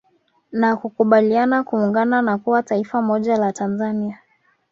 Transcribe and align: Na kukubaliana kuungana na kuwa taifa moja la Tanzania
Na 0.51 0.75
kukubaliana 0.75 1.63
kuungana 1.63 2.21
na 2.21 2.37
kuwa 2.37 2.63
taifa 2.63 3.01
moja 3.01 3.37
la 3.37 3.53
Tanzania 3.53 4.19